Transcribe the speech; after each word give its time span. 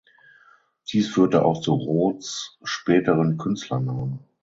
Dies 0.91 1.09
führte 1.09 1.45
auch 1.45 1.61
zu 1.61 1.73
Roths 1.75 2.57
späteren 2.63 3.37
Künstlernamen. 3.37 4.17